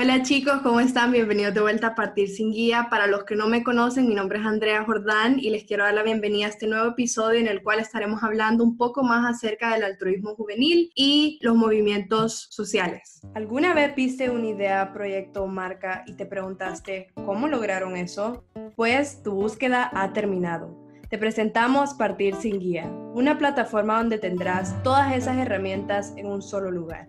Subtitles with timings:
[0.00, 1.10] Hola chicos, ¿cómo están?
[1.10, 2.86] Bienvenidos de vuelta a Partir sin Guía.
[2.88, 5.92] Para los que no me conocen, mi nombre es Andrea Jordán y les quiero dar
[5.92, 9.74] la bienvenida a este nuevo episodio en el cual estaremos hablando un poco más acerca
[9.74, 13.22] del altruismo juvenil y los movimientos sociales.
[13.34, 18.44] ¿Alguna vez viste una idea, proyecto o marca y te preguntaste cómo lograron eso?
[18.76, 20.78] Pues tu búsqueda ha terminado.
[21.10, 26.70] Te presentamos Partir sin Guía, una plataforma donde tendrás todas esas herramientas en un solo
[26.70, 27.08] lugar.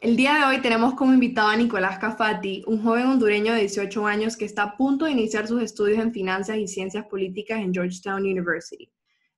[0.00, 4.06] El día de hoy tenemos como invitado a Nicolás Cafati, un joven hondureño de 18
[4.06, 7.74] años que está a punto de iniciar sus estudios en finanzas y ciencias políticas en
[7.74, 8.90] Georgetown University.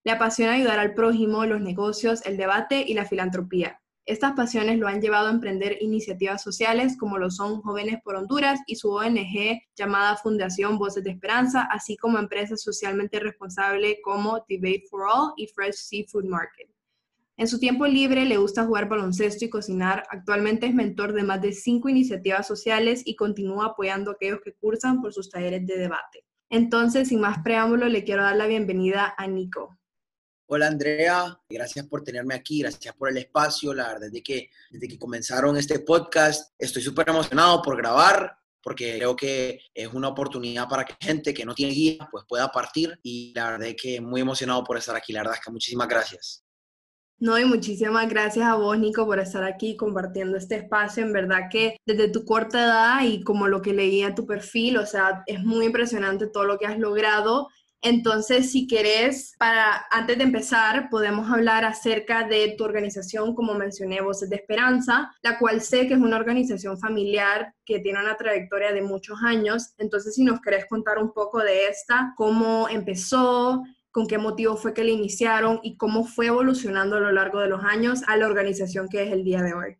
[0.04, 3.80] Le apasiona ayudar al prójimo, los negocios, el debate y la filantropía.
[4.06, 8.60] Estas pasiones lo han llevado a emprender iniciativas sociales como lo son Jóvenes por Honduras
[8.68, 14.84] y su ONG llamada Fundación Voces de Esperanza, así como empresas socialmente responsables como Debate
[14.88, 16.71] for All y Fresh Seafood Market.
[17.42, 20.04] En su tiempo libre le gusta jugar baloncesto y cocinar.
[20.10, 24.54] Actualmente es mentor de más de cinco iniciativas sociales y continúa apoyando a aquellos que
[24.54, 26.24] cursan por sus talleres de debate.
[26.50, 29.76] Entonces, sin más preámbulo, le quiero dar la bienvenida a Nico.
[30.46, 33.74] Hola Andrea, gracias por tenerme aquí, gracias por el espacio.
[33.74, 38.98] La verdad es que desde que comenzaron este podcast estoy súper emocionado por grabar porque
[38.98, 43.00] creo que es una oportunidad para que gente que no tiene guía pues pueda partir
[43.02, 45.12] y la verdad es que muy emocionado por estar aquí.
[45.12, 46.41] La verdad es que muchísimas gracias.
[47.22, 51.04] No, y muchísimas gracias a vos, Nico, por estar aquí compartiendo este espacio.
[51.04, 54.86] En verdad que desde tu corta edad y como lo que leía tu perfil, o
[54.86, 57.48] sea, es muy impresionante todo lo que has logrado.
[57.80, 64.00] Entonces, si querés, para antes de empezar, podemos hablar acerca de tu organización, como mencioné,
[64.00, 68.72] Voces de Esperanza, la cual sé que es una organización familiar que tiene una trayectoria
[68.72, 69.74] de muchos años.
[69.78, 74.74] Entonces, si nos querés contar un poco de esta, cómo empezó, con qué motivo fue
[74.74, 78.26] que la iniciaron y cómo fue evolucionando a lo largo de los años a la
[78.26, 79.76] organización que es el día de hoy.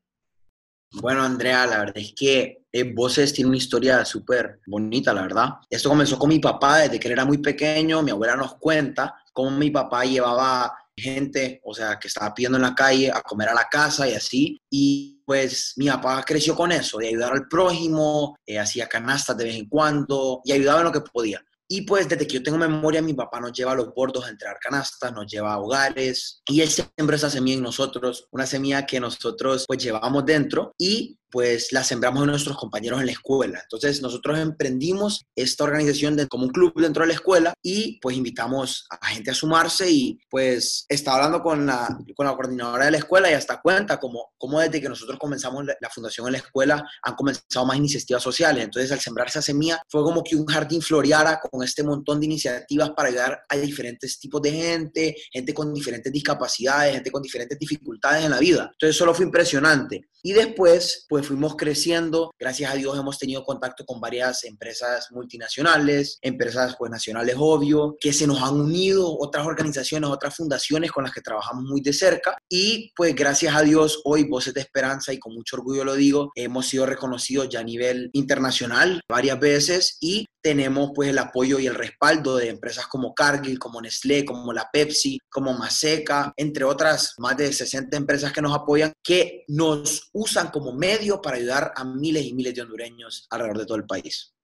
[1.00, 5.48] Bueno, Andrea, la verdad es que eh, Voces tiene una historia súper bonita, la verdad.
[5.70, 8.02] Esto comenzó con mi papá desde que él era muy pequeño.
[8.02, 12.62] Mi abuela nos cuenta cómo mi papá llevaba gente, o sea, que estaba pidiendo en
[12.62, 14.60] la calle a comer a la casa y así.
[14.70, 19.44] Y pues mi papá creció con eso, de ayudar al prójimo, eh, hacía canastas de
[19.44, 21.42] vez en cuando y ayudaba en lo que podía.
[21.74, 24.28] Y pues desde que yo tengo memoria, mi papá nos lleva a los bordos a
[24.28, 28.84] entregar canastas, nos lleva a hogares y él siembra esa semilla en nosotros, una semilla
[28.84, 33.58] que nosotros pues llevamos dentro y pues la sembramos en nuestros compañeros en la escuela.
[33.62, 38.86] Entonces nosotros emprendimos esta organización como un club dentro de la escuela y pues invitamos
[38.90, 42.98] a gente a sumarse y pues estaba hablando con la, con la coordinadora de la
[42.98, 46.38] escuela y hasta cuenta como, como desde que nosotros comenzamos la, la fundación en la
[46.38, 48.62] escuela han comenzado más iniciativas sociales.
[48.64, 52.26] Entonces al sembrar esa semilla fue como que un jardín floreara con este montón de
[52.26, 57.58] iniciativas para ayudar a diferentes tipos de gente, gente con diferentes discapacidades, gente con diferentes
[57.58, 58.70] dificultades en la vida.
[58.72, 60.08] Entonces solo fue impresionante.
[60.24, 62.32] Y después, pues fuimos creciendo.
[62.38, 68.12] Gracias a Dios hemos tenido contacto con varias empresas multinacionales, empresas pues nacionales, obvio, que
[68.12, 72.36] se nos han unido, otras organizaciones, otras fundaciones con las que trabajamos muy de cerca.
[72.48, 76.30] Y pues gracias a Dios, hoy Voces de Esperanza, y con mucho orgullo lo digo,
[76.34, 81.66] hemos sido reconocidos ya a nivel internacional varias veces y tenemos pues el apoyo y
[81.66, 87.14] el respaldo de empresas como Cargill, como Nestlé, como la Pepsi, como Maseca, entre otras
[87.18, 91.84] más de 60 empresas que nos apoyan, que nos usan como medio para ayudar a
[91.84, 94.34] miles y miles de hondureños alrededor de todo el país.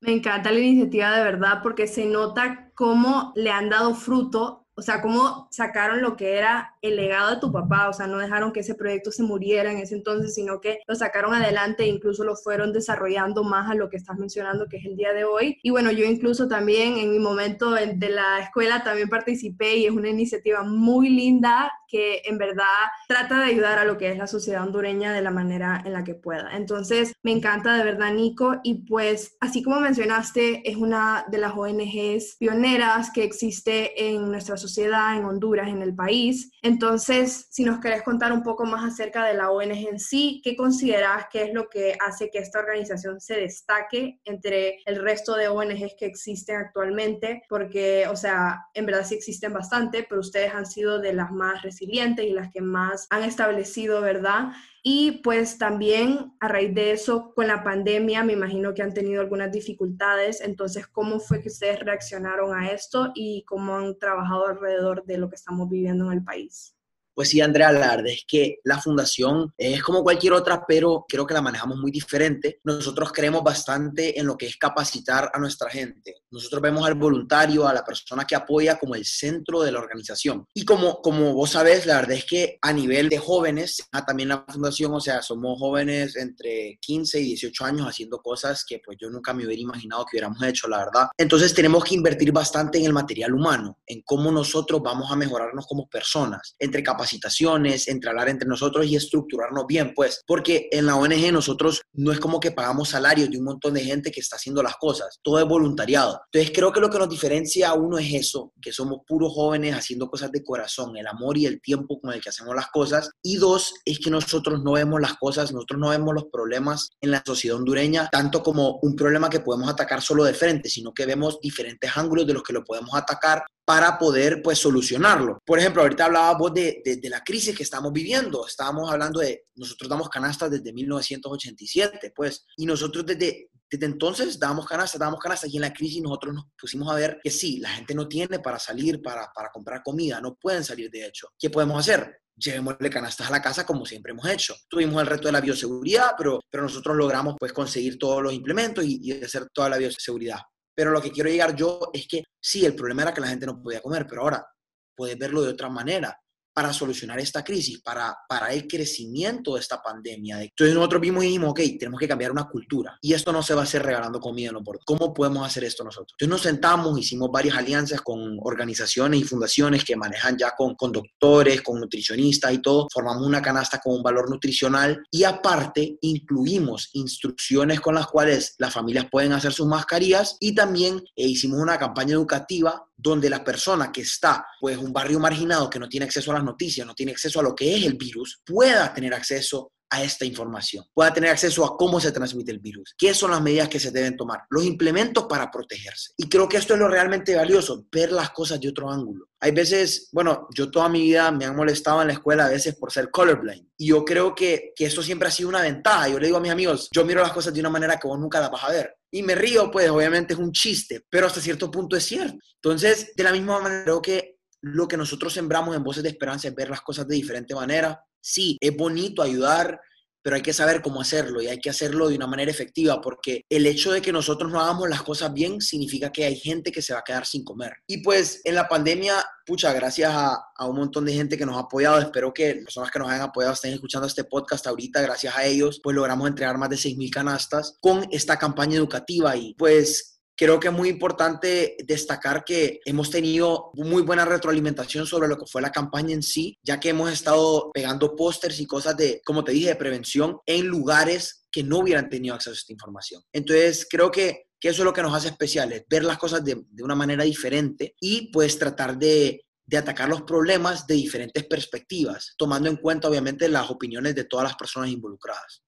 [0.00, 4.82] Me encanta la iniciativa de verdad porque se nota cómo le han dado fruto o
[4.82, 8.52] sea, cómo sacaron lo que era el legado de tu papá, o sea, no dejaron
[8.52, 12.24] que ese proyecto se muriera en ese entonces, sino que lo sacaron adelante e incluso
[12.24, 15.58] lo fueron desarrollando más a lo que estás mencionando, que es el día de hoy.
[15.62, 19.92] Y bueno, yo incluso también en mi momento de la escuela también participé y es
[19.92, 24.26] una iniciativa muy linda que en verdad trata de ayudar a lo que es la
[24.26, 26.56] sociedad hondureña de la manera en la que pueda.
[26.56, 31.52] Entonces, me encanta de verdad, Nico, y pues, así como mencionaste, es una de las
[31.52, 36.50] ONGs pioneras que existe en nuestra sociedad, en Honduras, en el país.
[36.62, 40.56] Entonces, si nos querés contar un poco más acerca de la ONG en sí, ¿qué
[40.56, 45.48] consideras que es lo que hace que esta organización se destaque entre el resto de
[45.48, 47.42] ONGs que existen actualmente?
[47.50, 51.60] Porque, o sea, en verdad sí existen bastante, pero ustedes han sido de las más
[51.60, 54.52] recientes y las que más han establecido, ¿verdad?
[54.82, 59.20] Y pues también a raíz de eso, con la pandemia, me imagino que han tenido
[59.20, 60.40] algunas dificultades.
[60.40, 65.28] Entonces, ¿cómo fue que ustedes reaccionaron a esto y cómo han trabajado alrededor de lo
[65.28, 66.76] que estamos viviendo en el país?
[67.14, 71.26] Pues sí, Andrea, la verdad es que la fundación es como cualquier otra, pero creo
[71.26, 72.60] que la manejamos muy diferente.
[72.64, 76.22] Nosotros creemos bastante en lo que es capacitar a nuestra gente.
[76.30, 80.46] Nosotros vemos al voluntario, a la persona que apoya como el centro de la organización.
[80.54, 84.46] Y como, como vos sabés, la verdad es que a nivel de jóvenes, también la
[84.48, 89.10] fundación, o sea, somos jóvenes entre 15 y 18 años haciendo cosas que pues yo
[89.10, 91.08] nunca me hubiera imaginado que hubiéramos hecho, la verdad.
[91.18, 95.66] Entonces tenemos que invertir bastante en el material humano, en cómo nosotros vamos a mejorarnos
[95.66, 100.86] como personas, entre capacidades capacitaciones, entre hablar entre nosotros y estructurarnos bien, pues, porque en
[100.86, 104.20] la ONG nosotros no es como que pagamos salarios de un montón de gente que
[104.20, 106.20] está haciendo las cosas, todo es voluntariado.
[106.32, 109.74] Entonces creo que lo que nos diferencia a uno es eso, que somos puros jóvenes
[109.74, 113.10] haciendo cosas de corazón, el amor y el tiempo con el que hacemos las cosas.
[113.22, 117.10] Y dos, es que nosotros no vemos las cosas, nosotros no vemos los problemas en
[117.10, 121.06] la sociedad hondureña tanto como un problema que podemos atacar solo de frente, sino que
[121.06, 125.38] vemos diferentes ángulos de los que lo podemos atacar para poder pues solucionarlo.
[125.44, 128.46] Por ejemplo, ahorita hablaba vos de, de, la crisis que estamos viviendo.
[128.46, 134.66] Estábamos hablando de, nosotros damos canastas desde 1987, pues, y nosotros desde, desde entonces dábamos
[134.66, 137.70] canastas, dábamos canastas, y en la crisis nosotros nos pusimos a ver que sí, la
[137.70, 141.28] gente no tiene para salir, para, para comprar comida, no pueden salir de hecho.
[141.38, 142.18] ¿Qué podemos hacer?
[142.34, 144.56] llevémosle canastas a la casa como siempre hemos hecho.
[144.66, 148.84] Tuvimos el reto de la bioseguridad, pero, pero nosotros logramos pues conseguir todos los implementos
[148.84, 150.38] y, y hacer toda la bioseguridad.
[150.74, 153.46] Pero lo que quiero llegar yo es que sí, el problema era que la gente
[153.46, 154.46] no podía comer, pero ahora
[154.94, 156.18] puedes verlo de otra manera
[156.52, 160.42] para solucionar esta crisis, para, para el crecimiento de esta pandemia.
[160.42, 162.98] Entonces nosotros vimos y dijimos, ok, tenemos que cambiar una cultura.
[163.00, 164.84] Y esto no se va a hacer regalando comida en los bordes.
[164.84, 166.12] ¿Cómo podemos hacer esto nosotros?
[166.12, 170.92] Entonces nos sentamos, hicimos varias alianzas con organizaciones y fundaciones que manejan ya con, con
[170.92, 172.88] doctores, con nutricionistas y todo.
[172.92, 178.72] Formamos una canasta con un valor nutricional y aparte incluimos instrucciones con las cuales las
[178.72, 183.90] familias pueden hacer sus mascarillas y también eh, hicimos una campaña educativa donde la persona
[183.90, 187.12] que está, pues, un barrio marginado que no tiene acceso a las noticias, no tiene
[187.12, 191.30] acceso a lo que es el virus, pueda tener acceso a esta información, pueda tener
[191.30, 194.40] acceso a cómo se transmite el virus, qué son las medidas que se deben tomar,
[194.48, 196.14] los implementos para protegerse.
[196.16, 199.26] Y creo que esto es lo realmente valioso, ver las cosas de otro ángulo.
[199.38, 202.74] Hay veces, bueno, yo toda mi vida me han molestado en la escuela a veces
[202.76, 203.68] por ser colorblind.
[203.76, 206.08] Y yo creo que, que esto siempre ha sido una ventaja.
[206.08, 208.18] Yo le digo a mis amigos, yo miro las cosas de una manera que vos
[208.18, 208.96] nunca las vas a ver.
[209.14, 212.38] Y me río, pues obviamente es un chiste, pero hasta cierto punto es cierto.
[212.54, 216.48] Entonces, de la misma manera, creo que lo que nosotros sembramos en Voces de Esperanza
[216.48, 218.02] es ver las cosas de diferente manera.
[218.20, 219.78] Sí, es bonito ayudar,
[220.22, 223.42] pero hay que saber cómo hacerlo y hay que hacerlo de una manera efectiva porque
[223.48, 226.82] el hecho de que nosotros no hagamos las cosas bien significa que hay gente que
[226.82, 227.72] se va a quedar sin comer.
[227.86, 231.56] Y pues en la pandemia, pucha, gracias a, a un montón de gente que nos
[231.56, 235.00] ha apoyado, espero que las personas que nos hayan apoyado estén escuchando este podcast ahorita,
[235.02, 239.54] gracias a ellos, pues logramos entregar más de 6.000 canastas con esta campaña educativa y
[239.54, 245.38] pues Creo que es muy importante destacar que hemos tenido muy buena retroalimentación sobre lo
[245.38, 249.22] que fue la campaña en sí, ya que hemos estado pegando pósters y cosas de,
[249.24, 253.22] como te dije, de prevención en lugares que no hubieran tenido acceso a esta información.
[253.32, 256.60] Entonces, creo que, que eso es lo que nos hace especiales, ver las cosas de,
[256.68, 262.34] de una manera diferente y pues tratar de, de atacar los problemas de diferentes perspectivas,
[262.36, 265.62] tomando en cuenta obviamente las opiniones de todas las personas involucradas.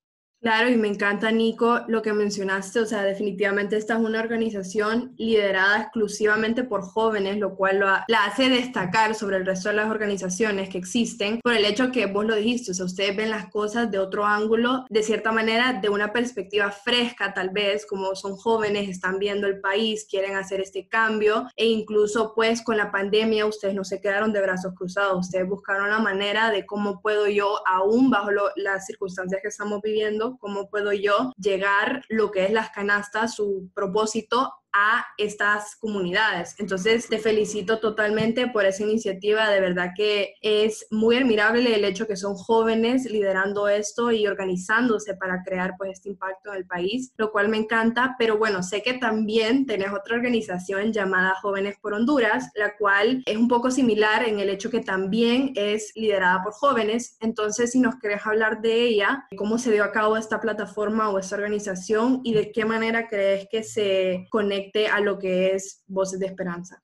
[0.44, 5.14] Claro, y me encanta, Nico, lo que mencionaste, o sea, definitivamente esta es una organización
[5.16, 10.68] liderada exclusivamente por jóvenes, lo cual la hace destacar sobre el resto de las organizaciones
[10.68, 13.90] que existen, por el hecho que vos lo dijiste, o sea, ustedes ven las cosas
[13.90, 18.90] de otro ángulo, de cierta manera, de una perspectiva fresca, tal vez, como son jóvenes,
[18.90, 23.74] están viendo el país, quieren hacer este cambio, e incluso pues con la pandemia ustedes
[23.74, 28.10] no se quedaron de brazos cruzados, ustedes buscaron la manera de cómo puedo yo, aún
[28.10, 33.34] bajo las circunstancias que estamos viviendo, cómo puedo yo llegar lo que es las canastas,
[33.34, 36.56] su propósito a estas comunidades.
[36.58, 39.48] Entonces, te felicito totalmente por esa iniciativa.
[39.48, 45.14] De verdad que es muy admirable el hecho que son jóvenes liderando esto y organizándose
[45.14, 48.16] para crear pues este impacto en el país, lo cual me encanta.
[48.18, 53.36] Pero bueno, sé que también tenés otra organización llamada Jóvenes por Honduras, la cual es
[53.36, 57.16] un poco similar en el hecho que también es liderada por jóvenes.
[57.20, 61.18] Entonces, si nos querés hablar de ella, cómo se dio a cabo esta plataforma o
[61.20, 66.18] esta organización y de qué manera crees que se conecta a lo que es Voces
[66.18, 66.82] de Esperanza.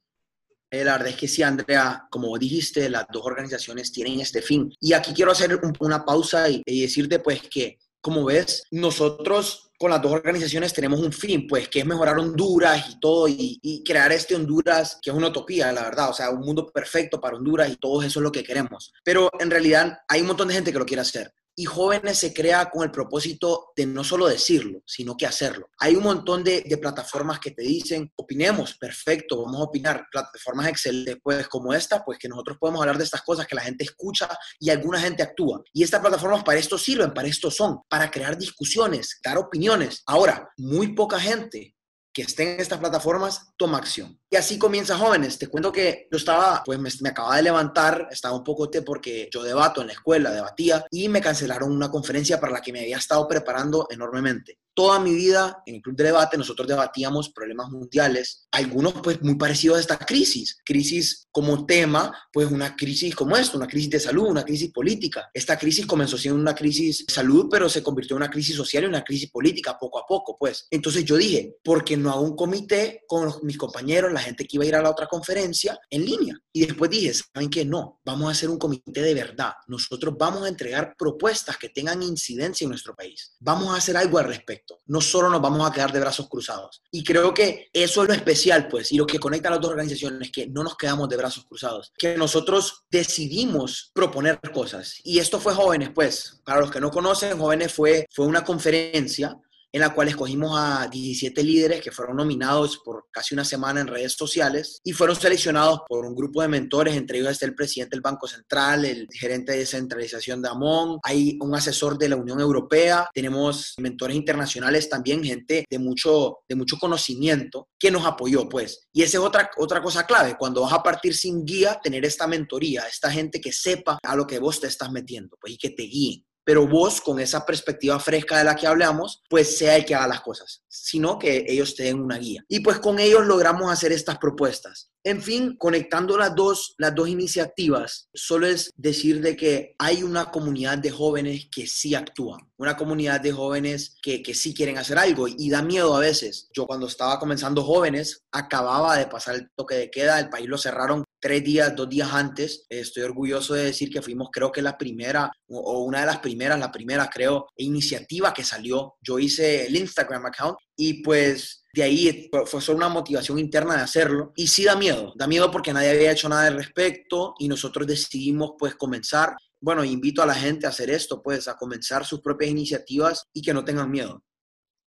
[0.71, 4.73] Eh, la verdad es que sí, Andrea, como dijiste, las dos organizaciones tienen este fin.
[4.81, 9.91] Y aquí quiero hacer una pausa y, y decirte pues que como ves, nosotros con
[9.91, 13.83] las dos organizaciones tenemos un fin, pues, que es mejorar Honduras y todo, y, y,
[13.83, 17.37] crear este Honduras, que es una utopía, la verdad, o sea, un mundo perfecto para
[17.37, 18.93] Honduras y todo eso es lo que queremos.
[19.05, 22.33] Pero en realidad hay un montón de gente que lo quiere hacer y jóvenes se
[22.33, 25.69] crea con el propósito de no solo decirlo, sino que hacerlo.
[25.79, 31.19] Hay un montón de, plataformas que te dicen, opinemos, perfecto, vamos a opinar, plataformas excelentes,
[31.23, 34.29] pues como esta, pues que nosotros podemos hablar de estas cosas que la gente escucha
[34.59, 35.63] y alguna gente actúa.
[35.73, 40.03] Y estas plataformas para esto sirven, para esto son, para crear discusiones, dar opiniones.
[40.07, 41.75] Ahora, muy poca gente
[42.13, 44.19] que estén en estas plataformas toma acción.
[44.31, 45.39] Y así comienza jóvenes.
[45.39, 49.29] Te cuento que yo estaba, pues me, acababa de levantar, estaba un poco té porque
[49.33, 52.81] yo debato en la escuela, debatía y me cancelaron una conferencia para la que me
[52.81, 57.71] había estado preparando enormemente toda mi vida en el Club de Debate nosotros debatíamos problemas
[57.71, 63.37] mundiales, algunos pues muy parecidos a esta crisis, crisis como tema, pues una crisis como
[63.37, 65.31] esta, una crisis de salud, una crisis política.
[65.33, 68.85] Esta crisis comenzó siendo una crisis de salud, pero se convirtió en una crisis social
[68.85, 70.67] y una crisis política poco a poco, pues.
[70.71, 74.57] Entonces yo dije, ¿por qué no hago un comité con mis compañeros, la gente que
[74.57, 76.37] iba a ir a la otra conferencia en línea?
[76.53, 77.65] Y después dije, ¿saben qué?
[77.65, 79.53] No, vamos a hacer un comité de verdad.
[79.69, 83.37] Nosotros vamos a entregar propuestas que tengan incidencia en nuestro país.
[83.39, 86.83] Vamos a hacer algo al respecto no solo nos vamos a quedar de brazos cruzados.
[86.91, 89.71] Y creo que eso es lo especial, pues, y lo que conecta a las dos
[89.71, 94.97] organizaciones, que no nos quedamos de brazos cruzados, que nosotros decidimos proponer cosas.
[95.05, 99.37] Y esto fue Jóvenes, pues, para los que no conocen, Jóvenes fue, fue una conferencia
[99.73, 103.87] en la cual escogimos a 17 líderes que fueron nominados por casi una semana en
[103.87, 107.97] redes sociales y fueron seleccionados por un grupo de mentores, entre ellos está el presidente
[107.97, 112.41] del Banco Central, el gerente de descentralización de AMON, hay un asesor de la Unión
[112.41, 118.89] Europea, tenemos mentores internacionales también, gente de mucho, de mucho conocimiento que nos apoyó, pues.
[118.93, 122.27] Y esa es otra, otra cosa clave, cuando vas a partir sin guía, tener esta
[122.27, 125.71] mentoría, esta gente que sepa a lo que vos te estás metiendo, pues, y que
[125.71, 129.85] te guíen pero vos con esa perspectiva fresca de la que hablamos, pues sea el
[129.85, 132.45] que haga las cosas, sino que ellos te den una guía.
[132.49, 134.91] Y pues con ellos logramos hacer estas propuestas.
[135.03, 140.31] En fin, conectando las dos, las dos iniciativas, solo es decir de que hay una
[140.31, 144.99] comunidad de jóvenes que sí actúan, una comunidad de jóvenes que, que sí quieren hacer
[144.99, 146.51] algo y da miedo a veces.
[146.53, 150.59] Yo cuando estaba comenzando jóvenes, acababa de pasar el toque de queda, el país lo
[150.59, 152.67] cerraron tres días, dos días antes.
[152.69, 156.59] Estoy orgulloso de decir que fuimos, creo que la primera, o una de las primeras,
[156.59, 158.95] la primera, creo, iniciativa que salió.
[159.01, 163.83] Yo hice el Instagram account y pues de ahí fue solo una motivación interna de
[163.83, 164.33] hacerlo.
[164.35, 167.87] Y sí da miedo, da miedo porque nadie había hecho nada al respecto y nosotros
[167.87, 169.37] decidimos pues comenzar.
[169.61, 173.43] Bueno, invito a la gente a hacer esto, pues a comenzar sus propias iniciativas y
[173.43, 174.25] que no tengan miedo.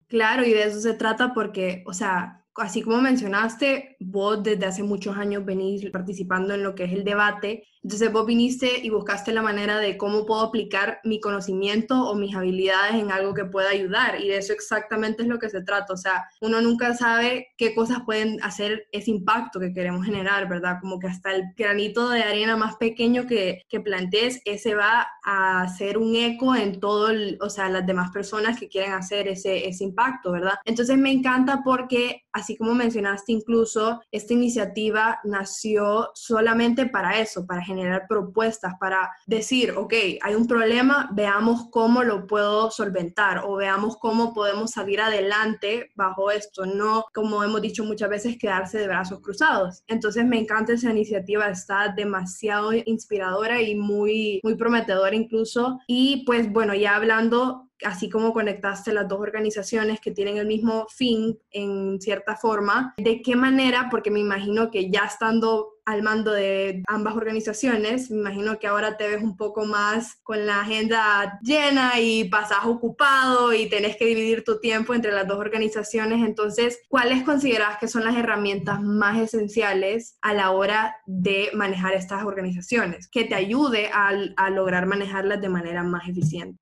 [0.07, 4.83] Claro, y de eso se trata porque, o sea, así como mencionaste, vos desde hace
[4.83, 9.31] muchos años venís participando en lo que es el debate entonces vos viniste y buscaste
[9.31, 13.69] la manera de cómo puedo aplicar mi conocimiento o mis habilidades en algo que pueda
[13.69, 15.93] ayudar y de eso exactamente es lo que se trata.
[15.93, 20.79] O sea, uno nunca sabe qué cosas pueden hacer ese impacto que queremos generar, ¿verdad?
[20.81, 25.61] Como que hasta el granito de arena más pequeño que, que plantees, ese va a
[25.61, 29.85] hacer un eco en todo, o sea, las demás personas que quieren hacer ese, ese
[29.85, 30.55] impacto, ¿verdad?
[30.65, 37.63] Entonces me encanta porque, así como mencionaste incluso, esta iniciativa nació solamente para eso, para
[37.63, 37.76] generar
[38.07, 44.33] propuestas, para decir, ok, hay un problema, veamos cómo lo puedo solventar o veamos cómo
[44.33, 49.83] podemos salir adelante bajo esto, no como hemos dicho muchas veces, quedarse de brazos cruzados.
[49.87, 55.79] Entonces me encanta esa iniciativa, está demasiado inspiradora y muy, muy prometedora incluso.
[55.87, 60.87] Y pues bueno, ya hablando así como conectaste las dos organizaciones que tienen el mismo
[60.89, 63.87] fin en cierta forma, ¿de qué manera?
[63.89, 68.97] Porque me imagino que ya estando al mando de ambas organizaciones, me imagino que ahora
[68.97, 74.05] te ves un poco más con la agenda llena y pasas ocupado y tenés que
[74.05, 76.27] dividir tu tiempo entre las dos organizaciones.
[76.27, 82.25] Entonces, ¿cuáles consideras que son las herramientas más esenciales a la hora de manejar estas
[82.25, 86.59] organizaciones que te ayude a, a lograr manejarlas de manera más eficiente?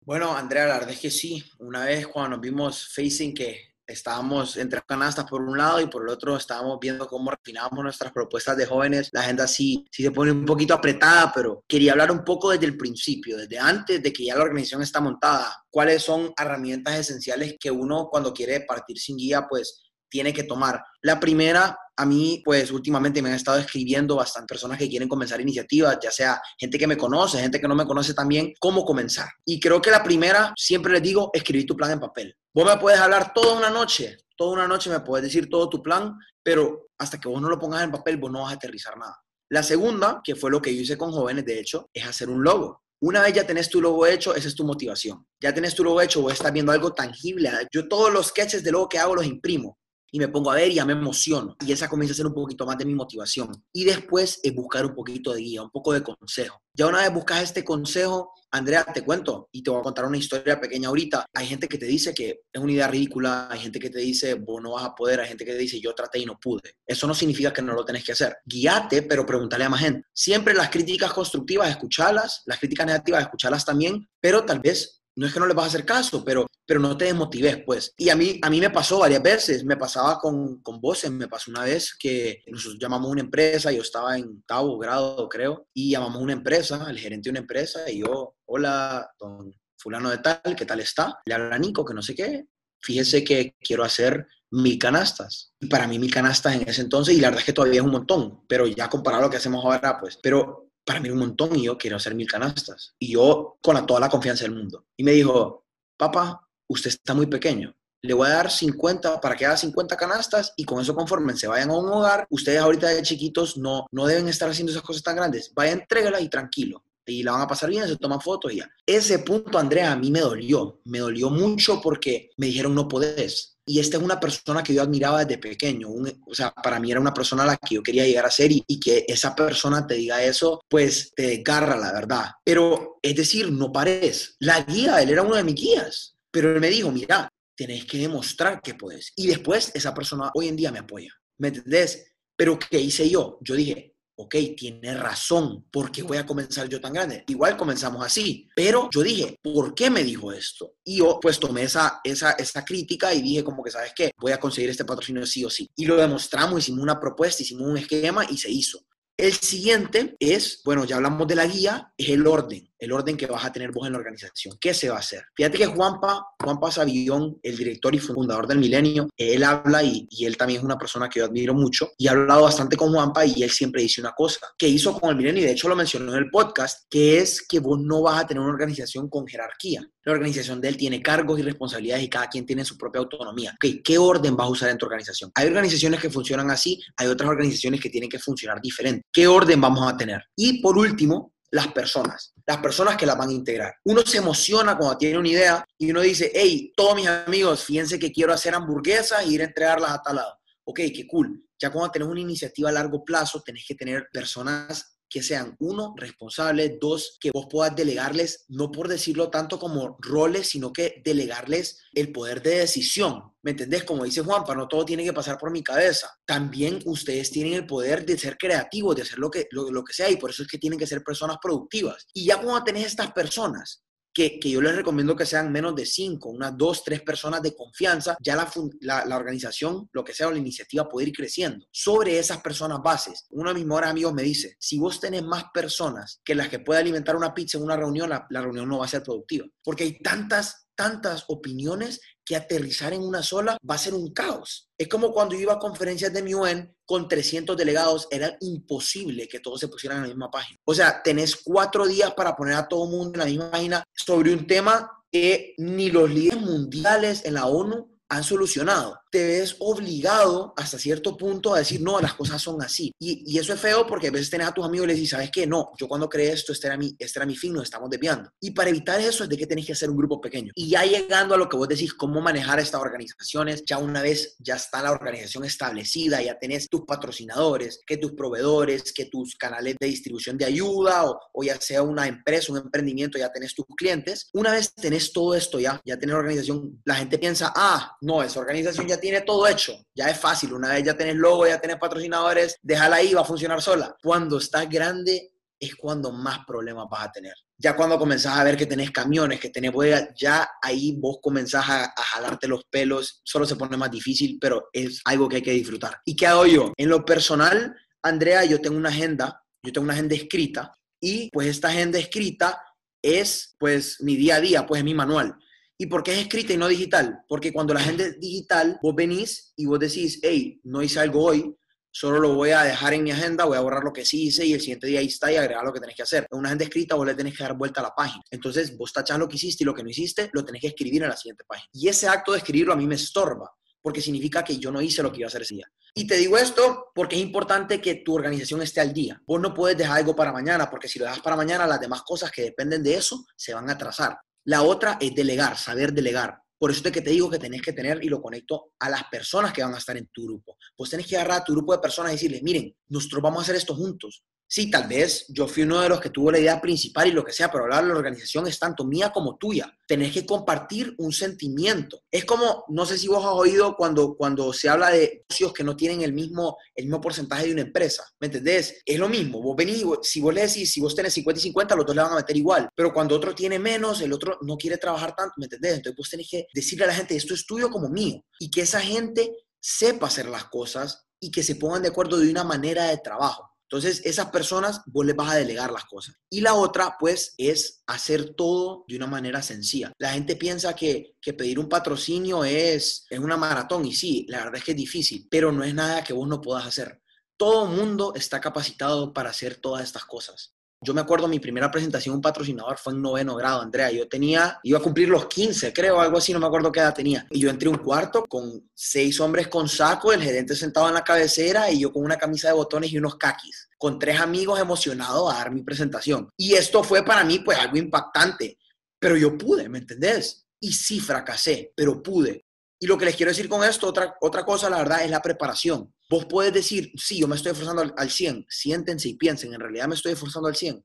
[0.00, 1.44] Bueno, Andrea, la verdad es que sí.
[1.58, 6.02] Una vez cuando nos vimos facing que estábamos entre canastas por un lado y por
[6.02, 10.10] el otro estábamos viendo cómo refinábamos nuestras propuestas de jóvenes, la agenda sí, sí se
[10.10, 14.12] pone un poquito apretada, pero quería hablar un poco desde el principio, desde antes de
[14.12, 15.64] que ya la organización está montada.
[15.70, 19.82] ¿Cuáles son herramientas esenciales que uno cuando quiere partir sin guía, pues
[20.12, 20.84] tiene que tomar.
[21.00, 25.40] La primera, a mí, pues últimamente me han estado escribiendo bastantes personas que quieren comenzar
[25.40, 29.28] iniciativas, ya sea gente que me conoce, gente que no me conoce también, cómo comenzar.
[29.44, 32.34] Y creo que la primera, siempre les digo, escribir tu plan en papel.
[32.54, 35.82] Vos me puedes hablar toda una noche, toda una noche me puedes decir todo tu
[35.82, 38.96] plan, pero hasta que vos no lo pongas en papel, vos no vas a aterrizar
[38.96, 39.16] nada.
[39.50, 42.42] La segunda, que fue lo que yo hice con jóvenes, de hecho, es hacer un
[42.42, 45.26] logo Una vez ya tenés tu logo hecho, esa es tu motivación.
[45.40, 47.50] Ya tenés tu logo hecho, vos estás viendo algo tangible.
[47.70, 49.76] Yo todos los sketches de logo que hago los imprimo
[50.12, 51.56] y me pongo a ver y ya me emociono.
[51.66, 53.50] Y esa comienza a ser un poquito más de mi motivación.
[53.72, 56.60] Y después es buscar un poquito de guía, un poco de consejo.
[56.74, 60.18] Ya una vez buscas este consejo, Andrea, te cuento y te voy a contar una
[60.18, 61.24] historia pequeña ahorita.
[61.34, 64.34] Hay gente que te dice que es una idea ridícula, hay gente que te dice
[64.34, 66.76] vos no vas a poder, hay gente que te dice yo traté y no pude.
[66.86, 68.36] Eso no significa que no lo tenés que hacer.
[68.44, 70.06] Guíate, pero pregúntale a más gente.
[70.12, 75.32] Siempre las críticas constructivas, escuchalas, las críticas negativas, escuchalas también, pero tal vez no es
[75.32, 77.92] que no le vas a hacer caso, pero, pero no te desmotives, pues.
[77.96, 81.28] Y a mí, a mí me pasó varias veces, me pasaba con, con voces, me
[81.28, 85.90] pasó una vez que nosotros llamamos una empresa, yo estaba en octavo grado, creo, y
[85.90, 90.54] llamamos una empresa, al gerente de una empresa, y yo, hola, don fulano de tal,
[90.56, 91.18] ¿qué tal está?
[91.24, 92.46] Le habla Nico, que no sé qué,
[92.80, 95.52] fíjese que quiero hacer mil canastas.
[95.60, 97.86] Y para mí mil canastas en ese entonces, y la verdad es que todavía es
[97.86, 101.18] un montón, pero ya comparado a lo que hacemos ahora, pues, pero para mí un
[101.18, 102.94] montón y yo quiero hacer mil canastas.
[102.98, 104.86] Y yo con toda la confianza del mundo.
[104.96, 107.74] Y me dijo, papá, usted está muy pequeño.
[108.04, 111.46] Le voy a dar 50 para que haga 50 canastas y con eso conformen, se
[111.46, 112.26] vayan a un hogar.
[112.30, 115.52] Ustedes ahorita de chiquitos no, no deben estar haciendo esas cosas tan grandes.
[115.54, 118.70] Vaya, entrégala y tranquilo y la van a pasar bien, se toman fotos y ya.
[118.86, 123.51] Ese punto, Andrea, a mí me dolió, me dolió mucho porque me dijeron no podés.
[123.64, 125.88] Y esta es una persona que yo admiraba desde pequeño,
[126.26, 128.50] o sea, para mí era una persona a la que yo quería llegar a ser
[128.50, 132.30] y, que esa persona te diga eso, pues te desgarra la verdad.
[132.44, 134.36] Pero es decir, no pares.
[134.40, 137.98] La guía, él era uno de mis guías, pero él me dijo, mira, tenés que
[137.98, 139.12] demostrar que podés.
[139.16, 142.12] Y después esa persona hoy en día me apoya, ¿me entendés?
[142.36, 143.38] Pero ¿qué hice yo?
[143.42, 143.91] Yo dije,
[144.22, 147.24] ok, tiene razón, ¿por qué voy a comenzar yo tan grande?
[147.28, 150.74] Igual comenzamos así, pero yo dije, ¿por qué me dijo esto?
[150.84, 154.12] Y yo pues tomé esa, esa, esa crítica y dije como que, ¿sabes qué?
[154.18, 155.70] Voy a conseguir este patrocinio sí o sí.
[155.76, 158.80] Y lo demostramos, hicimos una propuesta, hicimos un esquema y se hizo.
[159.16, 163.26] El siguiente es, bueno, ya hablamos de la guía, es el orden, el orden que
[163.26, 164.56] vas a tener vos en la organización.
[164.60, 165.22] ¿Qué se va a hacer?
[165.36, 170.36] Fíjate que Juanpa, Juanpa Savillón, el director y fundador del Milenio, él habla y, él
[170.36, 173.40] también es una persona que yo admiro mucho y he hablado bastante con Juanpa y
[173.44, 176.10] él siempre dice una cosa, que hizo con el Milenio y de hecho lo mencionó
[176.10, 179.88] en el podcast, que es que vos no vas a tener una organización con jerarquía.
[180.04, 183.56] La organización de él tiene cargos y responsabilidades y cada quien tiene su propia autonomía.
[183.60, 185.30] ¿Qué orden vas a usar en tu organización?
[185.36, 189.04] Hay organizaciones que funcionan así, hay otras organizaciones que tienen que funcionar diferente.
[189.12, 190.20] ¿Qué orden vamos a tener?
[190.34, 193.74] Y por último, las personas, las personas que las van a integrar.
[193.84, 197.98] Uno se emociona cuando tiene una idea y uno dice, hey, todos mis amigos, fíjense
[197.98, 200.38] que quiero hacer hamburguesas e ir a entregarlas a tal lado.
[200.64, 201.44] Ok, qué cool.
[201.60, 205.94] Ya cuando tenés una iniciativa a largo plazo, tenés que tener personas que sean, uno,
[205.96, 211.80] responsables, dos, que vos puedas delegarles, no por decirlo tanto como roles, sino que delegarles
[211.92, 213.32] el poder de decisión.
[213.42, 213.84] ¿Me entendés?
[213.84, 216.08] Como dice Juan, para no todo tiene que pasar por mi cabeza.
[216.24, 219.92] También ustedes tienen el poder de ser creativos, de hacer lo que, lo, lo que
[219.92, 222.06] sea, y por eso es que tienen que ser personas productivas.
[222.14, 226.30] Y ya cuando tenés estas personas, que, yo les recomiendo que sean menos de cinco,
[226.30, 230.88] unas dos, tres personas de confianza, ya la, la, organización, lo que sea, la iniciativa
[230.88, 231.66] puede ir creciendo.
[231.70, 235.44] Sobre esas personas bases, uno de mis mejores amigos me dice, si vos tenés más
[235.52, 238.78] personas que las que puede alimentar una pizza en una reunión, la, la reunión no
[238.78, 243.76] va a ser productiva, porque hay tantas tantas opiniones que aterrizar en una sola va
[243.76, 244.68] a ser un caos.
[244.76, 249.28] Es como cuando yo iba a conferencias de mi UN con 300 delegados, era imposible
[249.28, 250.58] que todos se pusieran en la misma página.
[250.64, 253.84] O sea, tenés cuatro días para poner a todo el mundo en la misma página
[253.94, 258.98] sobre un tema que ni los líderes mundiales en la ONU han solucionado.
[259.12, 262.92] Te ves obligado hasta cierto punto a decir, no, las cosas son así.
[262.98, 265.30] Y, eso es feo porque a veces tenés a tus amigos y les dices, ¿sabes
[265.30, 265.46] qué?
[265.46, 268.30] No, yo cuando creé esto, este era mi, este era mi fin, nos estamos desviando.
[268.40, 270.52] Y para evitar eso es de que tenés que hacer un grupo pequeño.
[270.54, 274.36] Y ya llegando a lo que vos decís, cómo manejar estas organizaciones, ya una vez
[274.38, 279.76] ya está la organización establecida, ya tenés tus patrocinadores, que tus proveedores, que tus canales
[279.78, 283.66] de distribución de ayuda, o, o ya sea una empresa, un emprendimiento, ya tenés tus
[283.76, 284.30] clientes.
[284.32, 288.40] Una vez tenés todo esto ya, ya tenés organización, la gente piensa, ah, no, esa
[288.40, 291.76] organización ya tiene todo hecho, ya es fácil, una vez ya tenés logo, ya tenés
[291.76, 293.94] patrocinadores, déjala ahí, va a funcionar sola.
[294.02, 297.34] Cuando estás grande es cuando más problemas vas a tener.
[297.58, 301.68] Ya cuando comenzás a ver que tenés camiones, que tenés bodegas, ya ahí vos comenzás
[301.68, 305.42] a, a, jalarte los pelos, solo se pone más difícil, pero es algo que hay
[305.42, 306.00] que disfrutar.
[306.04, 306.72] ¿Y qué hago yo?
[306.76, 311.48] En lo personal, Andrea, yo tengo una agenda, yo tengo una agenda escrita y pues
[311.48, 312.60] esta agenda escrita
[313.02, 315.36] es pues mi día a día, pues es mi manual.
[315.82, 317.24] ¿Y por qué es escrita y no digital?
[317.26, 321.24] Porque cuando la gente es digital, vos venís y vos decís, hey, no hice algo
[321.24, 321.56] hoy,
[321.90, 324.46] solo lo voy a dejar en mi agenda, voy a borrar lo que sí hice
[324.46, 326.28] y el siguiente día ahí está y agregar lo que tenés que hacer.
[326.30, 328.22] En una agenda escrita vos le tenés que dar vuelta a la página.
[328.30, 331.02] Entonces vos tachás lo que hiciste y lo que no hiciste, lo tenés que escribir
[331.02, 331.68] en la siguiente página.
[331.72, 335.02] Y ese acto de escribirlo a mí me estorba porque significa que yo no hice
[335.02, 335.66] lo que iba a hacer ese día.
[335.96, 339.20] Y te digo esto porque es importante que tu organización esté al día.
[339.26, 342.02] Vos no puedes dejar algo para mañana, porque si lo dejas para mañana, las demás
[342.02, 344.16] cosas que dependen de eso se van a atrasar.
[344.44, 346.38] La otra es delegar, saber delegar.
[346.58, 349.04] Por eso es que te digo que tenés que tener, y lo conecto a las
[349.04, 350.56] personas que van a estar en tu grupo.
[350.76, 353.42] Pues tenés que agarrar a tu grupo de personas y decirles, miren, nosotros vamos a
[353.42, 354.22] hacer esto juntos.
[354.54, 357.24] Sí, tal vez yo fui uno de los que tuvo la idea principal y lo
[357.24, 359.74] que sea, pero de la organización es tanto mía como tuya.
[359.86, 362.02] Tenés que compartir un sentimiento.
[362.10, 365.64] Es como, no sé si vos has oído cuando, cuando se habla de socios que
[365.64, 368.04] no tienen el mismo, el mismo porcentaje de una empresa.
[368.20, 368.82] ¿Me entendés?
[368.84, 369.40] Es lo mismo.
[369.40, 372.02] Vos venís, si vos le decís, si vos tenés 50 y 50, los dos le
[372.02, 372.68] van a meter igual.
[372.76, 375.76] Pero cuando otro tiene menos, el otro no quiere trabajar tanto, ¿me entendés?
[375.76, 378.22] Entonces vos tenés que decirle a la gente, esto es tuyo como mío.
[378.38, 382.30] Y que esa gente sepa hacer las cosas y que se pongan de acuerdo de
[382.30, 383.51] una manera de trabajo.
[383.72, 386.14] Entonces, esas personas vos les vas a delegar las cosas.
[386.28, 389.94] Y la otra, pues, es hacer todo de una manera sencilla.
[389.96, 394.40] La gente piensa que, que pedir un patrocinio es, es una maratón y sí, la
[394.40, 397.00] verdad es que es difícil, pero no es nada que vos no puedas hacer.
[397.38, 400.54] Todo mundo está capacitado para hacer todas estas cosas.
[400.84, 403.92] Yo me acuerdo mi primera presentación, un patrocinador fue en noveno grado, Andrea.
[403.92, 406.92] Yo tenía, iba a cumplir los 15, creo, algo así, no me acuerdo qué edad
[406.92, 407.24] tenía.
[407.30, 411.04] Y yo entré un cuarto con seis hombres con saco, el gerente sentado en la
[411.04, 415.32] cabecera y yo con una camisa de botones y unos caquis, con tres amigos emocionados
[415.32, 416.28] a dar mi presentación.
[416.36, 418.58] Y esto fue para mí, pues, algo impactante.
[418.98, 420.48] Pero yo pude, ¿me entendés?
[420.58, 422.44] Y sí fracasé, pero pude.
[422.80, 425.22] Y lo que les quiero decir con esto, otra, otra cosa, la verdad, es la
[425.22, 425.94] preparación.
[426.12, 429.60] Vos puedes decir, sí, yo me estoy esforzando al, al 100, siéntense y piensen, en
[429.60, 430.84] realidad me estoy esforzando al 100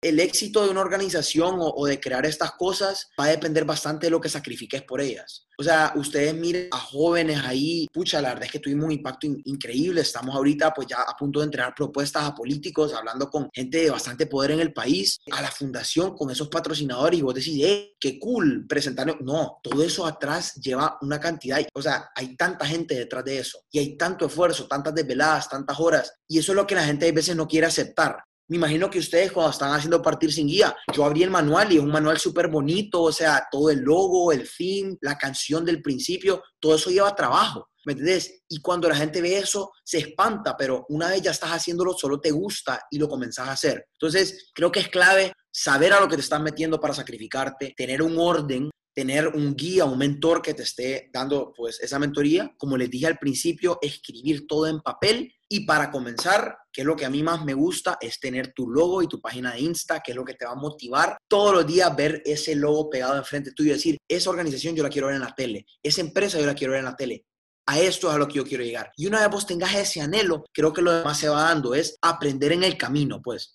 [0.00, 4.10] el éxito de una organización o, de crear estas cosas va a depender bastante de
[4.10, 5.46] lo que sacrifiques por ellas.
[5.60, 9.26] O sea, ustedes miren a jóvenes ahí, pucha, la verdad es que tuvimos un impacto
[9.44, 10.02] increíble.
[10.02, 13.90] Estamos ahorita pues ya a punto de entregar propuestas a políticos, hablando con gente de
[13.90, 17.96] bastante poder en el país, a la fundación, con esos patrocinadores y vos decís, eh,
[17.98, 19.20] qué cool presentar.
[19.20, 23.58] No, todo eso atrás lleva una cantidad, o sea, hay tanta gente detrás de eso
[23.72, 27.08] y hay tanto esfuerzo, tantas desveladas, tantas horas y eso es lo que la gente
[27.08, 28.18] a veces no quiere aceptar.
[28.48, 31.76] Me imagino que ustedes cuando están haciendo partir sin guía, yo abrí el manual y
[31.76, 35.82] es un manual súper bonito, o sea, todo el logo, el fin, la canción del
[35.82, 38.42] principio, todo eso lleva trabajo, ¿me entiendes?
[38.48, 42.20] Y cuando la gente ve eso, se espanta, pero una vez ya estás haciéndolo, solo
[42.20, 43.84] te gusta y lo comenzás a hacer.
[43.92, 48.00] Entonces, creo que es clave saber a lo que te estás metiendo para sacrificarte, tener
[48.00, 52.52] un orden, tener un guía, un mentor que te esté dando pues esa mentoría.
[52.56, 56.94] Como les dije al principio, escribir todo en papel y para comenzar, que es lo
[56.94, 60.00] que a mí más me gusta, es tener tu logo y tu página de Insta,
[60.00, 63.16] que es lo que te va a motivar todos los días ver ese logo pegado
[63.16, 66.38] enfrente tuyo y decir, esa organización yo la quiero ver en la tele, esa empresa
[66.38, 67.24] yo la quiero ver en la tele.
[67.66, 68.90] A esto es a lo que yo quiero llegar.
[68.96, 71.98] Y una vez vos tengas ese anhelo, creo que lo demás se va dando, es
[72.00, 73.54] aprender en el camino, pues.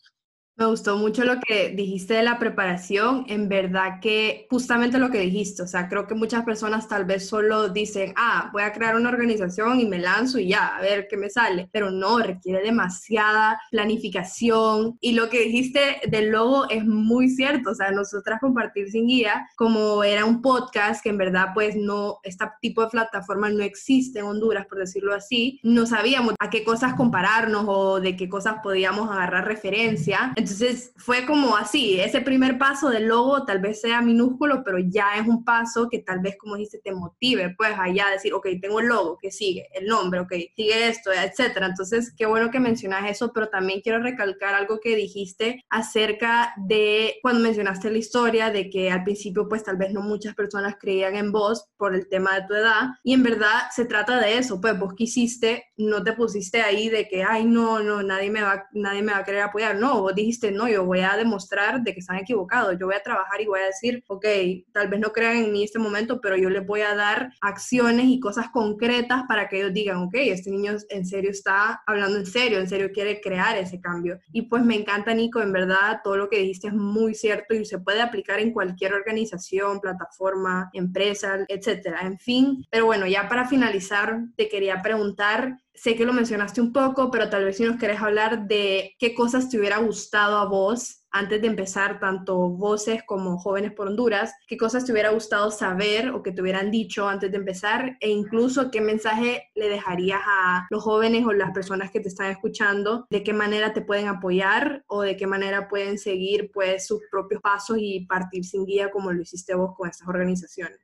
[0.55, 5.17] Me gustó mucho lo que dijiste de la preparación, en verdad que justamente lo que
[5.17, 8.95] dijiste, o sea, creo que muchas personas tal vez solo dicen, ah, voy a crear
[8.95, 12.61] una organización y me lanzo y ya, a ver qué me sale, pero no, requiere
[12.61, 18.91] demasiada planificación y lo que dijiste del logo es muy cierto, o sea, nosotras compartir
[18.91, 23.49] sin guía, como era un podcast que en verdad pues no, este tipo de plataforma
[23.49, 28.15] no existe en Honduras, por decirlo así, no sabíamos a qué cosas compararnos o de
[28.15, 30.31] qué cosas podíamos agarrar referencia.
[30.43, 35.15] Entonces fue como así, ese primer paso del logo tal vez sea minúsculo, pero ya
[35.15, 38.81] es un paso que tal vez, como dice, te motive, pues allá decir, ok, tengo
[38.81, 39.69] el logo, que sigue?
[39.73, 41.67] El nombre, ok, sigue esto, etcétera.
[41.67, 47.15] Entonces, qué bueno que mencionas eso, pero también quiero recalcar algo que dijiste acerca de
[47.21, 51.15] cuando mencionaste la historia de que al principio, pues tal vez no muchas personas creían
[51.15, 54.59] en vos por el tema de tu edad, y en verdad se trata de eso,
[54.59, 58.67] pues vos quisiste, no te pusiste ahí de que, ay, no, no, nadie me va,
[58.73, 61.93] nadie me va a querer apoyar, no, vos dijiste, no, yo voy a demostrar de
[61.93, 64.25] que están equivocados, yo voy a trabajar y voy a decir, ok,
[64.71, 68.05] tal vez no crean en mí este momento, pero yo les voy a dar acciones
[68.07, 72.25] y cosas concretas para que ellos digan, ok, este niño en serio está hablando en
[72.25, 74.19] serio, en serio quiere crear ese cambio.
[74.31, 77.65] Y pues me encanta, Nico, en verdad, todo lo que dijiste es muy cierto y
[77.65, 82.65] se puede aplicar en cualquier organización, plataforma, empresa, etcétera, en fin.
[82.69, 87.29] Pero bueno, ya para finalizar, te quería preguntar sé que lo mencionaste un poco, pero
[87.29, 91.41] tal vez si nos querés hablar de qué cosas te hubiera gustado a vos antes
[91.41, 96.23] de empezar, tanto voces como jóvenes por Honduras, qué cosas te hubiera gustado saber o
[96.23, 100.83] que te hubieran dicho antes de empezar e incluso qué mensaje le dejarías a los
[100.83, 105.03] jóvenes o las personas que te están escuchando, de qué manera te pueden apoyar o
[105.03, 109.21] de qué manera pueden seguir pues sus propios pasos y partir sin guía como lo
[109.21, 110.79] hiciste vos con estas organizaciones.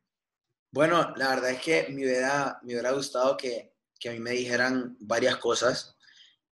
[0.71, 3.68] Bueno, la verdad es que me hubiera, me hubiera gustado que
[3.99, 5.95] que a mí me dijeran varias cosas.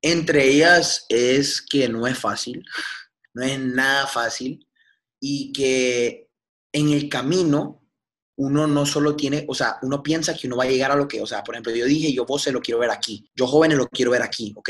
[0.02, 2.64] Entre ellas es que no es fácil,
[3.34, 4.68] no es nada fácil
[5.20, 6.30] y que
[6.72, 7.88] en el camino
[8.38, 11.08] uno no solo tiene, o sea, uno piensa que uno va a llegar a lo
[11.08, 13.48] que, o sea, por ejemplo, yo dije, yo vos se lo quiero ver aquí, yo
[13.48, 14.70] jóvenes lo quiero ver aquí, ¿ok?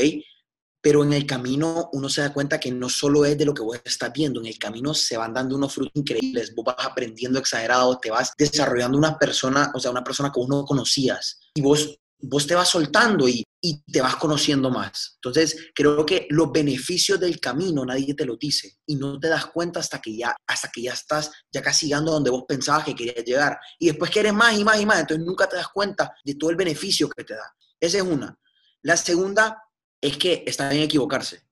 [0.80, 3.62] Pero en el camino uno se da cuenta que no solo es de lo que
[3.62, 7.38] vos estás viendo, en el camino se van dando unos frutos increíbles, vos vas aprendiendo
[7.38, 11.60] exagerado, te vas desarrollando una persona, o sea, una persona que vos no conocías y
[11.60, 15.14] vos, vos te vas soltando y, y te vas conociendo más.
[15.16, 19.46] Entonces, creo que los beneficios del camino nadie te lo dice y no te das
[19.46, 22.94] cuenta hasta que ya, hasta que ya estás ya casi llegando donde vos pensabas que
[22.94, 26.12] querías llegar y después quieres más y más y más, entonces nunca te das cuenta
[26.24, 27.54] de todo el beneficio que te da.
[27.80, 28.38] Esa es una.
[28.82, 29.62] La segunda
[30.00, 31.42] es que está bien equivocarse.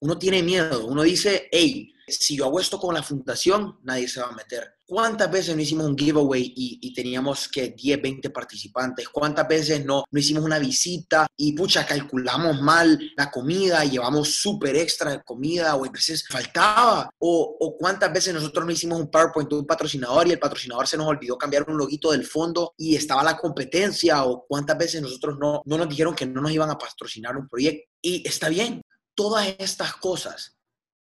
[0.00, 4.20] Uno tiene miedo, uno dice, hey, si yo hago esto con la fundación, nadie se
[4.20, 4.74] va a meter.
[4.90, 9.08] ¿Cuántas veces no hicimos un giveaway y, teníamos que 10, 20 participantes?
[9.08, 14.74] ¿Cuántas veces no, no hicimos una visita y pucha, calculamos mal la comida llevamos súper
[14.74, 17.08] extra de comida o a veces faltaba?
[17.20, 20.88] O, o, cuántas veces nosotros no hicimos un PowerPoint de un patrocinador y el patrocinador
[20.88, 24.24] se nos olvidó cambiar un loguito del fondo y estaba la competencia?
[24.24, 27.48] ¿O cuántas veces nosotros no, no nos dijeron que no nos iban a patrocinar un
[27.48, 27.88] proyecto?
[28.02, 28.82] Y está bien,
[29.14, 30.56] todas estas cosas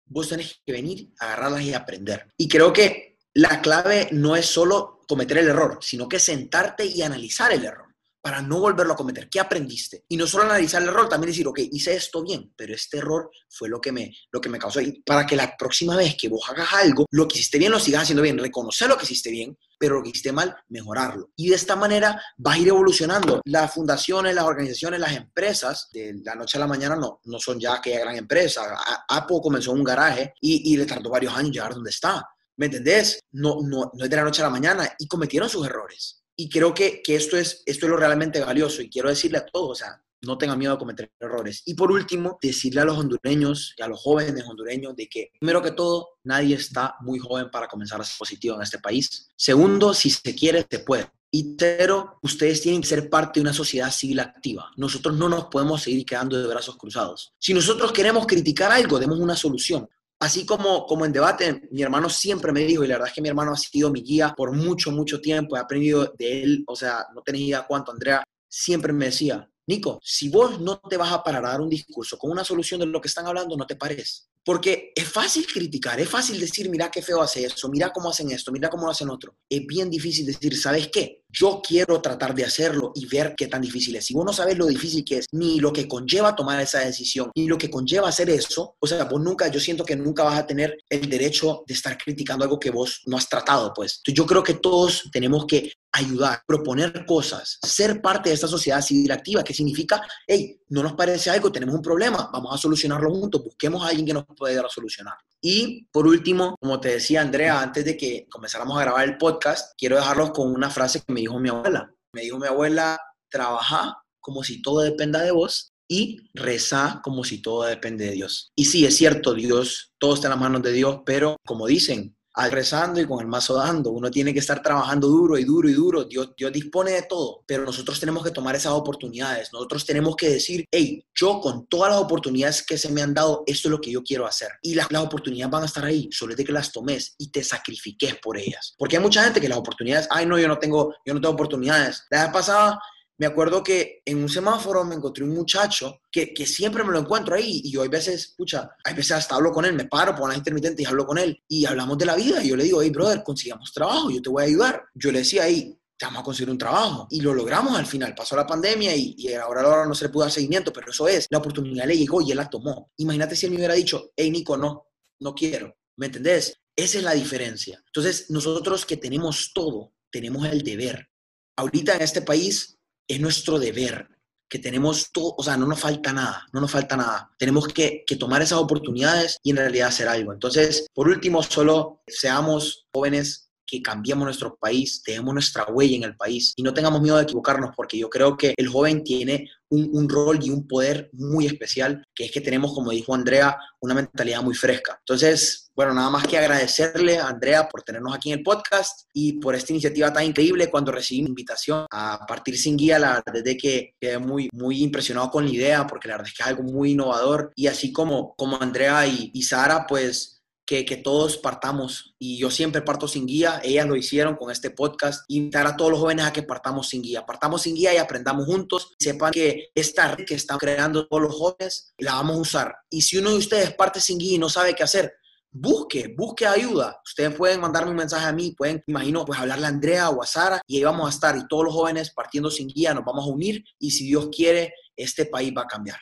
[0.04, 2.28] vos tenés que venir, agarrarlas y aprender.
[2.36, 7.02] Y creo que la clave no es solo cometer el error, sino que sentarte y
[7.02, 7.86] analizar el error
[8.20, 9.28] para no volverlo a cometer.
[9.28, 10.04] ¿Qué aprendiste?
[10.08, 13.30] Y no solo analizar el error, también decir, ok, hice esto bien, pero este error
[13.48, 14.80] fue lo que me, lo que me causó.
[14.80, 17.78] Y para que la próxima vez que vos hagas algo, lo que hiciste bien lo
[17.78, 21.30] sigas haciendo bien, reconocer lo que hiciste bien, pero lo que hiciste mal, mejorarlo.
[21.36, 23.40] Y de esta manera vas a ir evolucionando.
[23.44, 27.60] Las fundaciones, las organizaciones, las empresas, de la noche a la mañana no, no son
[27.60, 28.62] ya aquella gran empresa.
[29.08, 32.28] Apple comenzó en un garaje y, y le tardó varios años llegar donde está.
[32.58, 33.20] ¿Me entendés?
[33.32, 36.48] No, no, no es de la noche a la mañana y cometieron sus errores y
[36.48, 39.70] creo que, que, esto, es, esto es lo realmente valioso y quiero decirle a todos,
[39.70, 41.62] o sea, no tengan miedo de cometer errores.
[41.66, 45.60] Y por último, decirle a los hondureños y a los jóvenes hondureños de que, primero
[45.60, 49.28] que todo, nadie está muy joven para comenzar a ser positivo en este país.
[49.36, 51.08] Segundo, si se quiere, se puede.
[51.30, 54.70] Y tercero, ustedes tienen que ser parte de una sociedad civil activa.
[54.76, 57.34] Nosotros no nos podemos seguir quedando de brazos cruzados.
[57.38, 59.88] Si nosotros queremos criticar algo, demos una solución
[60.20, 63.22] así como, como en debate, mi hermano siempre me dijo, y la verdad es que
[63.22, 66.74] mi hermano ha sido mi guía por mucho, mucho tiempo, he aprendido de él, o
[66.74, 71.12] sea, no tenía idea cuánto, Andrea, siempre me decía, Nico, si vos no te vas
[71.12, 73.66] a parar a dar un discurso con una solución de lo que están hablando, no
[73.66, 74.30] te pares.
[74.42, 78.30] Porque es fácil criticar, es fácil decir, mira qué feo hace eso, mira cómo hacen
[78.30, 79.36] esto, mira cómo lo hacen otro.
[79.46, 81.22] Es bien difícil decir, ¿sabes qué?
[81.28, 84.06] Yo quiero tratar de hacerlo y ver qué tan difícil es.
[84.06, 87.30] Si vos no sabes lo difícil que es, ni lo que conlleva tomar esa decisión,
[87.36, 90.38] ni lo que conlleva hacer eso, o sea, vos nunca, yo siento que nunca vas
[90.38, 94.00] a tener el derecho de estar criticando algo que vos no has tratado, pues.
[94.06, 99.10] Yo creo que todos tenemos que ayudar, proponer cosas, ser parte de esta sociedad civil
[99.10, 103.42] activa, que significa, hey, no nos parece algo, tenemos un problema, vamos a solucionarlo juntos,
[103.42, 105.14] busquemos a alguien que nos pueda solucionar.
[105.40, 109.72] Y por último, como te decía Andrea, antes de que comenzáramos a grabar el podcast,
[109.78, 111.92] quiero dejarlos con una frase que me dijo mi abuela.
[112.12, 112.98] Me dijo mi abuela,
[113.30, 118.52] trabaja como si todo dependa de vos y reza como si todo depende de Dios.
[118.54, 122.17] Y sí, es cierto, Dios, todo está en las manos de Dios, pero como dicen,
[122.50, 123.90] rezando y con el mazo dando.
[123.90, 126.04] Uno tiene que estar trabajando duro y duro y duro.
[126.04, 129.52] Dios, Dios dispone de todo, pero nosotros tenemos que tomar esas oportunidades.
[129.52, 133.42] Nosotros tenemos que decir, hey, yo con todas las oportunidades que se me han dado,
[133.46, 134.50] esto es lo que yo quiero hacer.
[134.62, 137.30] Y las, las oportunidades van a estar ahí, solo es de que las tomes y
[137.30, 138.74] te sacrifiques por ellas.
[138.78, 141.34] Porque hay mucha gente que las oportunidades, ay, no, yo no tengo, yo no tengo
[141.34, 142.04] oportunidades.
[142.10, 142.78] La vez pasada
[143.18, 147.00] me acuerdo que en un semáforo me encontré un muchacho que, que, siempre me lo
[147.00, 150.14] encuentro ahí y yo hay veces, pucha, hay veces hasta hablo con él, me paro
[150.14, 152.64] por las intermitentes y hablo con él y hablamos de la vida y yo le
[152.64, 154.84] digo, hey, brother, consigamos trabajo, yo te voy a ayudar.
[154.94, 157.08] Yo le decía ahí, te vamos a conseguir un trabajo.
[157.10, 158.14] Y lo logramos al final.
[158.14, 161.08] Pasó la pandemia y, y ahora, ahora no se le pudo dar seguimiento, pero eso
[161.08, 162.92] es, la oportunidad le llegó y él la tomó.
[162.98, 164.86] Imagínate si él me hubiera dicho, hey, Nico, no,
[165.20, 165.76] no quiero.
[165.96, 166.60] ¿Me entendés?
[166.76, 167.82] Esa es la diferencia.
[167.86, 171.08] Entonces, nosotros que tenemos todo, tenemos el deber.
[171.56, 172.77] Ahorita en este país
[173.08, 174.08] es nuestro deber,
[174.48, 177.30] que tenemos todo, o sea, no nos falta nada, no nos falta nada.
[177.38, 180.32] Tenemos que, tomar esas oportunidades y en realidad hacer algo.
[180.32, 186.16] Entonces, por último, solo seamos jóvenes que cambiemos nuestro país, dejemos nuestra huella en el
[186.16, 190.08] país y no tengamos miedo de equivocarnos, porque yo creo que el joven tiene un,
[190.08, 194.42] rol y un poder muy especial, que es que tenemos, como dijo Andrea, una mentalidad
[194.42, 194.96] muy fresca.
[194.98, 199.34] Entonces, bueno, nada más que agradecerle a Andrea por tenernos aquí en el podcast y
[199.34, 200.70] por esta iniciativa tan increíble.
[200.70, 205.30] Cuando recibí mi invitación a partir sin guía, la verdad que quedé muy, muy impresionado
[205.30, 208.34] con la idea, porque la verdad es que es algo muy innovador y así como,
[208.36, 210.37] como Andrea y, y Sara, pues
[210.68, 212.14] que, todos partamos.
[212.18, 213.60] Y yo siempre parto sin guía.
[213.64, 215.24] Ellas lo hicieron con este podcast.
[215.28, 217.24] Invitar a todos los jóvenes a que partamos sin guía.
[217.24, 218.94] Partamos sin guía y aprendamos juntos.
[218.98, 222.76] Sepan que esta red que están creando todos los jóvenes la vamos a usar.
[222.90, 225.14] Y si uno de ustedes parte sin guía y no sabe qué hacer,
[225.50, 227.00] busque, busque ayuda.
[227.02, 230.26] Ustedes pueden mandarme un mensaje a mí, pueden, imagino, pues hablarle a Andrea o a
[230.26, 233.24] Sara y ahí vamos a estar y todos los jóvenes partiendo sin guía nos vamos
[233.24, 235.98] a unir y si Dios quiere, este país va a cambiar.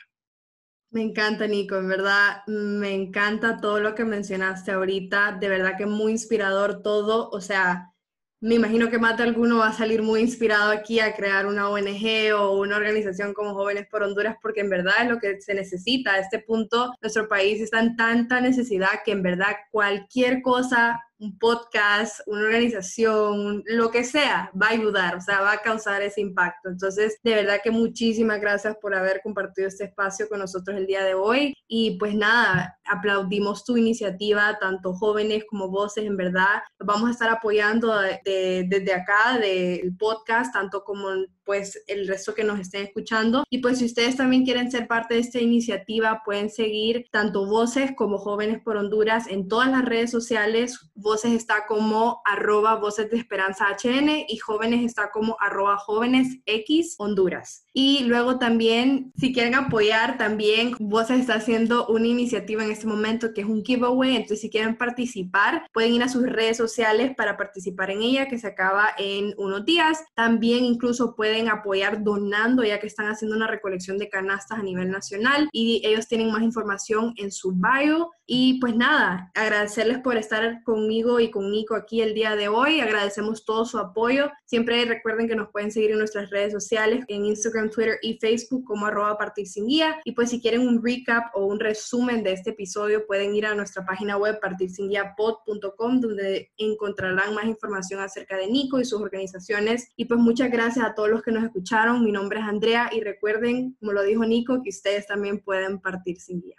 [0.97, 5.85] Me encanta, Nico, en verdad, me encanta todo lo que mencionaste ahorita, de verdad que
[5.85, 7.93] muy inspirador todo, o sea,
[8.41, 12.33] me imagino que de alguno va a salir muy inspirado aquí a crear una ONG
[12.35, 16.13] o una organización como Jóvenes por Honduras, porque en verdad es lo que se necesita.
[16.13, 21.37] A este punto, nuestro país está en tanta necesidad que en verdad cualquier cosa un
[21.39, 26.21] podcast, una organización, lo que sea, va a ayudar, o sea, va a causar ese
[26.21, 26.69] impacto.
[26.69, 31.03] Entonces, de verdad que muchísimas gracias por haber compartido este espacio con nosotros el día
[31.03, 31.53] de hoy.
[31.67, 36.61] Y pues nada, aplaudimos tu iniciativa, tanto jóvenes como voces, en verdad.
[36.79, 41.09] Vamos a estar apoyando desde acá, del podcast, tanto como
[41.47, 43.43] pues el resto que nos estén escuchando.
[43.49, 47.93] Y pues si ustedes también quieren ser parte de esta iniciativa, pueden seguir tanto Voces
[47.95, 50.91] como Jóvenes por Honduras en todas las redes sociales.
[50.93, 56.95] Voces está como arroba Voces de Esperanza HN y Jóvenes está como arroba Jóvenes X
[56.99, 57.65] Honduras.
[57.73, 63.33] Y luego también, si quieren apoyar, también Voces está haciendo una iniciativa en este momento
[63.33, 64.15] que es un giveaway.
[64.15, 68.37] Entonces, si quieren participar, pueden ir a sus redes sociales para participar en ella, que
[68.37, 70.03] se acaba en unos días.
[70.13, 74.89] También incluso pueden apoyar donando, ya que están haciendo una recolección de canastas a nivel
[74.89, 78.11] nacional y ellos tienen más información en su bio.
[78.29, 82.81] Y pues nada, agradecerles por estar conmigo y con Nico aquí el día de hoy.
[82.81, 84.29] Agradecemos todo su apoyo.
[84.45, 88.65] Siempre recuerden que nos pueden seguir en nuestras redes sociales, en Instagram, Twitter y Facebook
[88.65, 89.97] como arroba partir sin guía.
[90.03, 93.55] Y pues si quieren un recap o un resumen de este episodio, pueden ir a
[93.55, 99.87] nuestra página web partirsinguiapod.com donde encontrarán más información acerca de Nico y sus organizaciones.
[99.95, 102.05] Y pues muchas gracias a todos los que nos escucharon.
[102.05, 106.21] Mi nombre es Andrea y recuerden, como lo dijo Nico, que ustedes también pueden partir
[106.21, 106.55] sin guía.